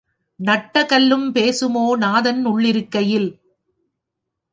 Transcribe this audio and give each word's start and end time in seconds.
நட்ட 0.39 0.85
கல்லும் 0.85 1.27
பேசுமோ 1.31 1.83
நாதன் 1.97 2.45
உள்ளிருக்கையில்? 2.45 3.29